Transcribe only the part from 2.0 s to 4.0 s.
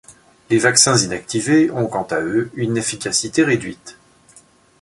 à eux une efficacité réduite.